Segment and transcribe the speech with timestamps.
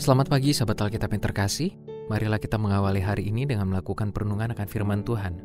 [0.00, 1.76] Selamat pagi sahabat Alkitab yang terkasih.
[2.08, 5.44] Marilah kita mengawali hari ini dengan melakukan perenungan akan firman Tuhan.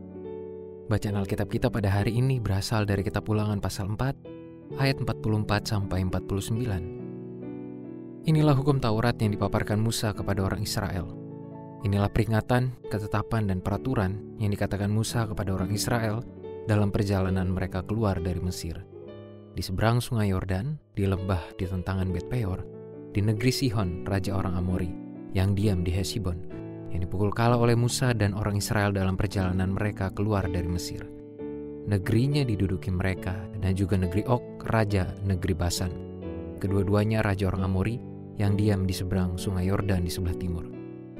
[0.87, 6.07] Bacaan Alkitab kita pada hari ini berasal dari kitab Ulangan pasal 4 ayat 44 sampai
[6.07, 6.71] 49.
[8.31, 11.11] Inilah hukum Taurat yang dipaparkan Musa kepada orang Israel.
[11.83, 16.23] Inilah peringatan, ketetapan dan peraturan yang dikatakan Musa kepada orang Israel
[16.63, 18.79] dalam perjalanan mereka keluar dari Mesir.
[19.51, 22.74] Di seberang sungai Yordan, di lembah di tentangan Bet Peor,
[23.15, 24.91] di negeri Sihon, raja orang Amori,
[25.31, 26.35] yang diam di Hesibon,
[26.91, 31.07] yang dipukul kalah oleh Musa dan orang Israel dalam perjalanan mereka keluar dari Mesir.
[31.87, 35.95] Negerinya diduduki mereka dan juga negeri Ok, raja negeri Basan.
[36.59, 37.95] Kedua-duanya raja orang Amori
[38.35, 40.67] yang diam di seberang sungai Yordan di sebelah timur.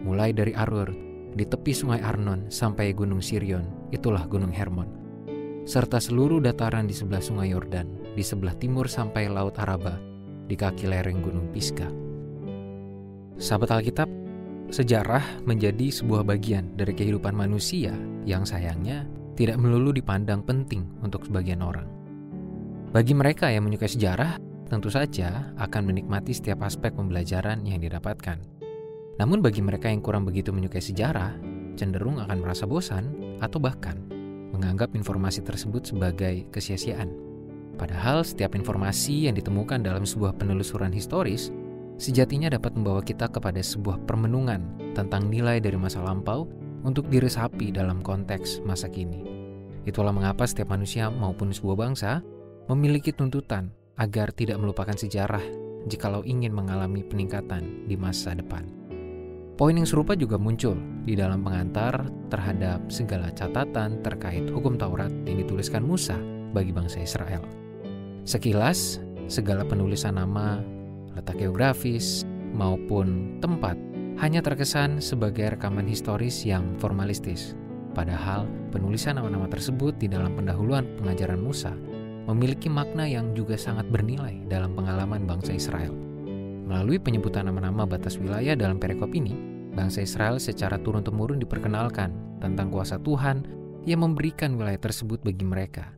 [0.03, 0.92] Mulai dari Arur,
[1.31, 4.92] di tepi sungai Arnon sampai gunung Sirion, itulah gunung Hermon.
[5.64, 7.88] Serta seluruh dataran di sebelah sungai Yordan,
[8.20, 9.95] di sebelah timur sampai Laut Araba,
[10.46, 11.90] di kaki lereng gunung Pisgah.
[13.36, 14.08] Sahabat Alkitab,
[14.72, 17.92] sejarah menjadi sebuah bagian dari kehidupan manusia
[18.24, 19.04] yang sayangnya
[19.36, 21.86] tidak melulu dipandang penting untuk sebagian orang.
[22.96, 24.40] Bagi mereka yang menyukai sejarah,
[24.72, 28.40] tentu saja akan menikmati setiap aspek pembelajaran yang didapatkan.
[29.20, 31.36] Namun bagi mereka yang kurang begitu menyukai sejarah,
[31.76, 34.00] cenderung akan merasa bosan atau bahkan
[34.56, 37.25] menganggap informasi tersebut sebagai kesia-siaan.
[37.76, 41.52] Padahal setiap informasi yang ditemukan dalam sebuah penelusuran historis
[41.95, 46.48] sejatinya dapat membawa kita kepada sebuah permenungan tentang nilai dari masa lampau
[46.88, 49.23] untuk diresapi dalam konteks masa kini.
[49.83, 52.23] Itulah mengapa setiap manusia maupun sebuah bangsa
[52.72, 55.44] memiliki tuntutan agar tidak melupakan sejarah
[55.86, 58.66] jikalau ingin mengalami peningkatan di masa depan.
[59.55, 60.76] Poin yang serupa juga muncul
[61.08, 66.20] di dalam pengantar terhadap segala catatan terkait hukum Taurat yang dituliskan Musa
[66.52, 67.64] bagi bangsa Israel.
[68.25, 68.97] Sekilas,
[69.30, 70.58] segala penulisan nama,
[71.13, 72.25] letak geografis,
[72.58, 73.77] maupun tempat
[74.17, 77.53] hanya terkesan sebagai rekaman historis yang formalistis.
[77.93, 81.77] Padahal, penulisan nama-nama tersebut di dalam pendahuluan pengajaran Musa
[82.25, 85.93] memiliki makna yang juga sangat bernilai dalam pengalaman bangsa Israel.
[86.65, 89.37] Melalui penyebutan nama-nama batas wilayah dalam perikop ini,
[89.77, 93.45] bangsa Israel secara turun-temurun diperkenalkan tentang kuasa Tuhan
[93.86, 95.93] yang memberikan wilayah tersebut bagi mereka.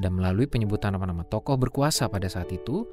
[0.00, 2.88] Dan melalui penyebutan nama-nama tokoh berkuasa pada saat itu,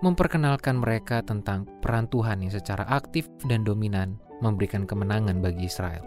[0.00, 6.02] memperkenalkan mereka tentang peran Tuhan yang secara aktif dan dominan memberikan kemenangan bagi Israel.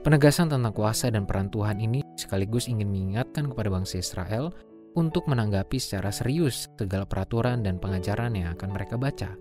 [0.00, 4.54] Penegasan tentang kuasa dan peran Tuhan ini sekaligus ingin mengingatkan kepada bangsa Israel
[4.96, 9.36] untuk menanggapi secara serius segala peraturan dan pengajaran yang akan mereka baca.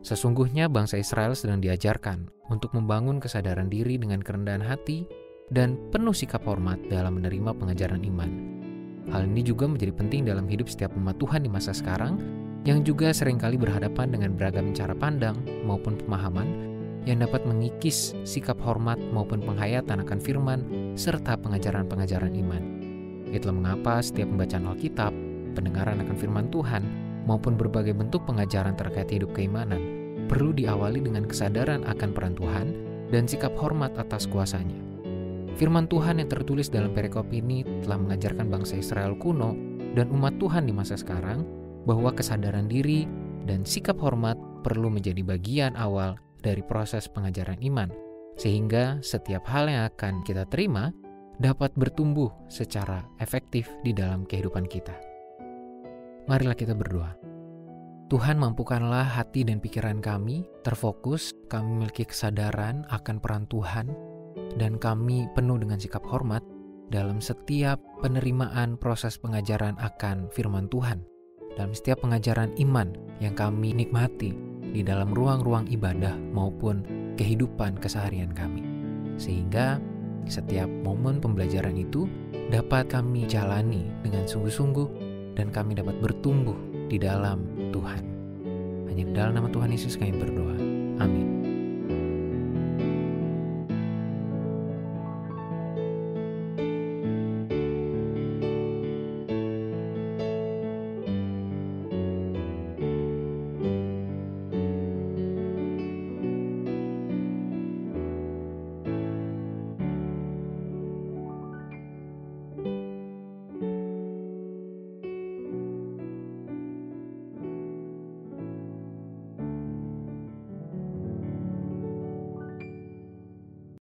[0.00, 5.06] Sesungguhnya bangsa Israel sedang diajarkan untuk membangun kesadaran diri dengan kerendahan hati
[5.52, 8.59] dan penuh sikap hormat dalam menerima pengajaran iman.
[9.10, 12.18] Hal ini juga menjadi penting dalam hidup setiap umat Tuhan di masa sekarang
[12.62, 15.34] yang juga sering kali berhadapan dengan beragam cara pandang
[15.66, 16.46] maupun pemahaman
[17.08, 20.60] yang dapat mengikis sikap hormat maupun penghayatan akan firman
[20.94, 22.62] serta pengajaran-pengajaran iman.
[23.32, 25.12] Itulah mengapa setiap pembacaan Alkitab,
[25.56, 26.82] pendengaran akan firman Tuhan,
[27.24, 30.00] maupun berbagai bentuk pengajaran terkait hidup keimanan
[30.30, 32.66] perlu diawali dengan kesadaran akan peran Tuhan
[33.10, 34.89] dan sikap hormat atas kuasanya.
[35.60, 39.52] Firman Tuhan yang tertulis dalam perikop ini telah mengajarkan bangsa Israel kuno
[39.92, 41.44] dan umat Tuhan di masa sekarang
[41.84, 43.04] bahwa kesadaran diri
[43.44, 47.92] dan sikap hormat perlu menjadi bagian awal dari proses pengajaran iman,
[48.40, 50.96] sehingga setiap hal yang akan kita terima
[51.36, 54.96] dapat bertumbuh secara efektif di dalam kehidupan kita.
[56.24, 57.12] Marilah kita berdoa.
[58.08, 64.09] Tuhan mampukanlah hati dan pikiran kami terfokus, kami memiliki kesadaran akan peran Tuhan,
[64.56, 66.42] dan kami penuh dengan sikap hormat
[66.90, 71.06] dalam setiap penerimaan proses pengajaran akan firman Tuhan
[71.54, 74.34] dalam setiap pengajaran iman yang kami nikmati
[74.70, 76.86] di dalam ruang-ruang ibadah maupun
[77.18, 78.62] kehidupan keseharian kami.
[79.18, 79.82] Sehingga
[80.30, 82.06] setiap momen pembelajaran itu
[82.48, 84.88] dapat kami jalani dengan sungguh-sungguh
[85.34, 86.56] dan kami dapat bertumbuh
[86.90, 87.44] di dalam
[87.74, 88.02] Tuhan.
[88.90, 90.56] Hanya dalam nama Tuhan Yesus kami berdoa.
[91.02, 91.39] Amin.